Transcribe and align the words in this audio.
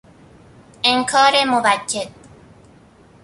انکار 0.83 1.43
موکد 1.45 2.09